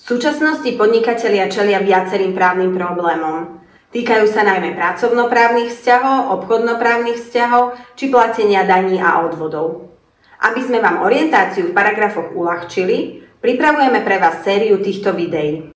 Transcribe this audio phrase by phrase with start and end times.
[0.00, 3.60] V súčasnosti podnikatelia čelia viacerým právnym problémom.
[3.92, 9.92] Týkajú sa najmä pracovnoprávnych vzťahov, obchodnoprávnych vzťahov či platenia daní a odvodov.
[10.40, 15.68] Aby sme vám orientáciu v paragrafoch uľahčili, pripravujeme pre vás sériu týchto videí.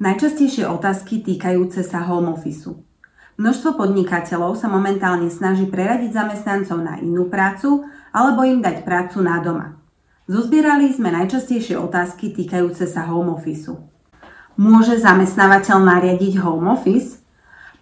[0.00, 2.72] Najčastejšie otázky týkajúce sa home office.
[3.36, 9.44] Množstvo podnikateľov sa momentálne snaží preradiť zamestnancov na inú prácu alebo im dať prácu na
[9.44, 9.76] doma.
[10.24, 13.76] Zozbierali sme najčastejšie otázky týkajúce sa home office.
[14.56, 17.20] Môže zamestnávateľ nariadiť home office?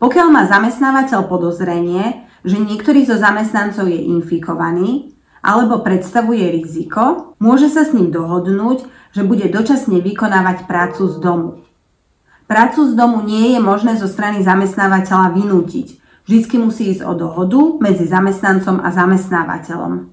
[0.03, 7.87] Pokiaľ má zamestnávateľ podozrenie, že niektorý zo zamestnancov je infikovaný alebo predstavuje riziko, môže sa
[7.87, 11.68] s ním dohodnúť, že bude dočasne vykonávať prácu z domu.
[12.49, 16.01] Prácu z domu nie je možné zo strany zamestnávateľa vynútiť.
[16.25, 20.09] Vždy musí ísť o dohodu medzi zamestnancom a zamestnávateľom.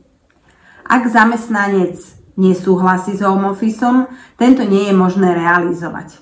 [0.84, 1.96] Ak zamestnanec
[2.36, 6.20] nesúhlasí s home officeom, tento nie je možné realizovať.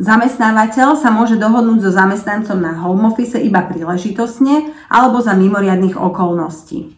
[0.00, 6.96] Zamestnávateľ sa môže dohodnúť so zamestnancom na home office iba príležitosne alebo za mimoriadných okolností.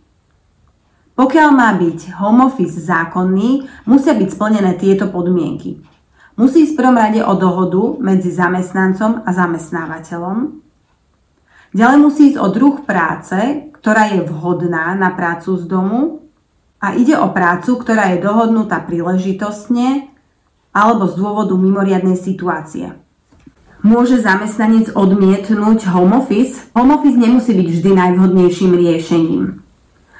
[1.18, 5.82] Pokiaľ má byť home office zákonný, musia byť splnené tieto podmienky.
[6.40, 10.56] Musí ísť prvom rade o dohodu medzi zamestnancom a zamestnávateľom.
[11.76, 13.36] Ďalej musí ísť o druh práce,
[13.76, 16.24] ktorá je vhodná na prácu z domu
[16.80, 20.08] a ide o prácu, ktorá je dohodnutá príležitostne
[20.72, 22.96] alebo z dôvodu mimoriadnej situácie.
[23.84, 26.72] Môže zamestnanec odmietnúť home office?
[26.72, 29.60] Home office nemusí byť vždy najvhodnejším riešením.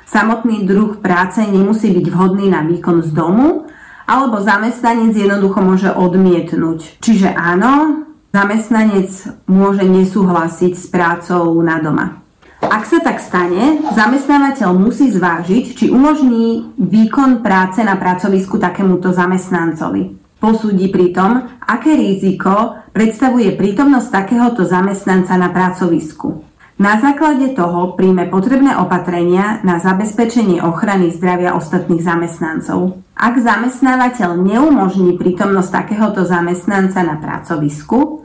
[0.05, 3.73] Samotný druh práce nemusí byť vhodný na výkon z domu,
[4.11, 6.99] alebo zamestnanec jednoducho môže odmietnúť.
[6.99, 8.03] Čiže áno,
[8.35, 9.07] zamestnanec
[9.47, 12.19] môže nesúhlasiť s prácou na doma.
[12.61, 20.19] Ak sa tak stane, zamestnávateľ musí zvážiť, či umožní výkon práce na pracovisku takémuto zamestnancovi.
[20.37, 26.50] Posúdi pritom, aké riziko predstavuje prítomnosť takéhoto zamestnanca na pracovisku.
[26.81, 33.05] Na základe toho príjme potrebné opatrenia na zabezpečenie ochrany zdravia ostatných zamestnancov.
[33.13, 38.25] Ak zamestnávateľ neumožní prítomnosť takéhoto zamestnanca na pracovisku,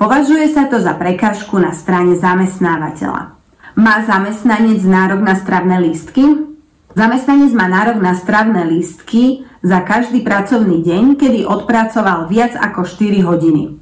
[0.00, 3.36] považuje sa to za prekážku na strane zamestnávateľa.
[3.76, 6.48] Má zamestnanec nárok na stravné lístky?
[6.96, 13.20] Zamestnanec má nárok na stravné lístky za každý pracovný deň, kedy odpracoval viac ako 4
[13.20, 13.81] hodiny.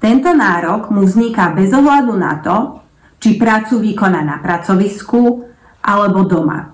[0.00, 2.80] Tento nárok mu vzniká bez ohľadu na to,
[3.20, 5.44] či prácu vykoná na pracovisku
[5.84, 6.72] alebo doma.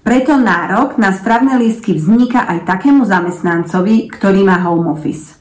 [0.00, 5.36] Preto nárok na stravné lístky vzniká aj takému zamestnancovi, ktorý má home office.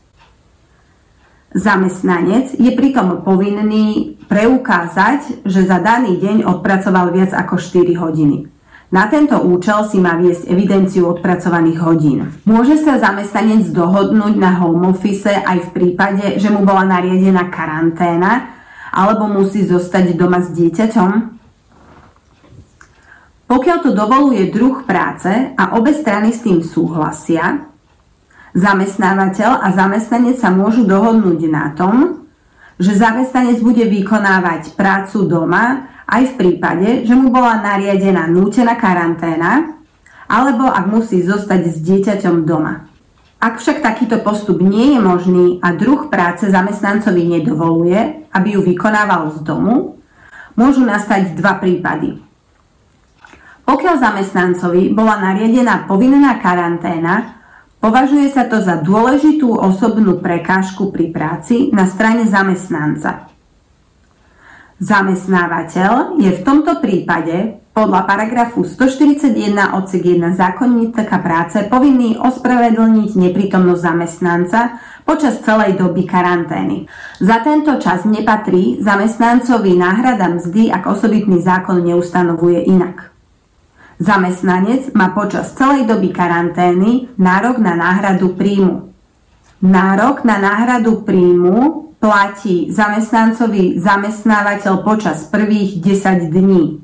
[1.56, 8.59] Zamestnanec je pritom povinný preukázať, že za daný deň odpracoval viac ako 4 hodiny.
[8.90, 12.26] Na tento účel si má viesť evidenciu odpracovaných hodín.
[12.50, 18.50] Môže sa zamestnanec dohodnúť na home office aj v prípade, že mu bola nariadená karanténa
[18.90, 21.12] alebo musí zostať doma s dieťaťom?
[23.46, 27.70] Pokiaľ to dovoluje druh práce a obe strany s tým súhlasia,
[28.58, 32.26] zamestnávateľ a zamestnanec sa môžu dohodnúť na tom,
[32.82, 39.78] že zamestnanec bude vykonávať prácu doma aj v prípade, že mu bola nariadená nútená karanténa
[40.30, 42.90] alebo ak musí zostať s dieťaťom doma.
[43.40, 49.32] Ak však takýto postup nie je možný a druh práce zamestnancovi nedovoluje, aby ju vykonával
[49.32, 49.96] z domu,
[50.60, 52.20] môžu nastať dva prípady.
[53.64, 57.40] Pokiaľ zamestnancovi bola nariadená povinná karanténa,
[57.80, 63.29] považuje sa to za dôležitú osobnú prekážku pri práci na strane zamestnanca.
[64.80, 73.82] Zamestnávateľ je v tomto prípade podľa paragrafu 141 odsek 1 zákonníka práce povinný ospravedlniť neprítomnosť
[73.84, 76.88] zamestnanca počas celej doby karantény.
[77.20, 83.12] Za tento čas nepatrí zamestnancovi náhrada mzdy, ak osobitný zákon neustanovuje inak.
[84.00, 88.96] Zamestnanec má počas celej doby karantény nárok na náhradu príjmu.
[89.60, 96.80] Nárok na náhradu príjmu platí zamestnancovi zamestnávateľ počas prvých 10 dní.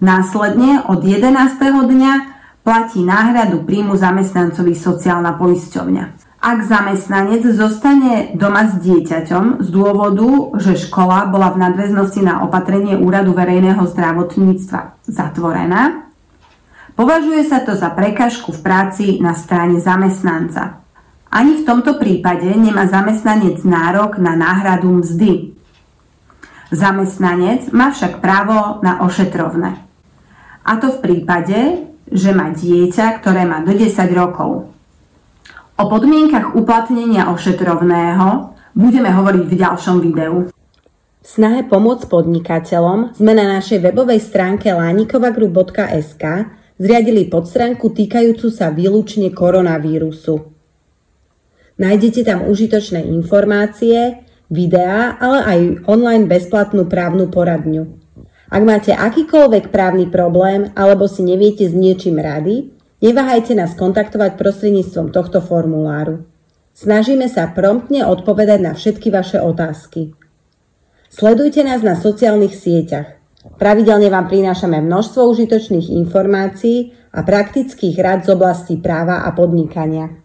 [0.00, 1.56] Následne od 11.
[1.64, 2.12] dňa
[2.60, 6.04] platí náhradu príjmu zamestnancovi sociálna poisťovňa.
[6.40, 12.96] Ak zamestnanec zostane doma s dieťaťom z dôvodu, že škola bola v nadväznosti na opatrenie
[12.96, 16.08] Úradu verejného zdravotníctva zatvorená,
[16.96, 20.79] považuje sa to za prekažku v práci na strane zamestnanca.
[21.30, 25.54] Ani v tomto prípade nemá zamestnanec nárok na náhradu mzdy.
[26.74, 29.78] Zamestnanec má však právo na ošetrovné.
[30.66, 34.74] A to v prípade, že má dieťa, ktoré má do 10 rokov.
[35.78, 40.50] O podmienkach uplatnenia ošetrovného budeme hovoriť v ďalšom videu.
[41.20, 46.24] V snahe pomôcť podnikateľom sme na našej webovej stránke lánikovagru.sk
[46.74, 50.59] zriadili podstránku týkajúcu sa výlučne koronavírusu.
[51.80, 54.20] Nájdete tam užitočné informácie,
[54.52, 57.96] videá, ale aj online bezplatnú právnu poradňu.
[58.52, 62.68] Ak máte akýkoľvek právny problém alebo si neviete s niečím rady,
[63.00, 66.28] neváhajte nás kontaktovať prostredníctvom tohto formuláru.
[66.76, 70.12] Snažíme sa promptne odpovedať na všetky vaše otázky.
[71.08, 73.16] Sledujte nás na sociálnych sieťach.
[73.56, 80.19] Pravidelne vám prinášame množstvo užitočných informácií a praktických rád z oblasti práva a podnikania.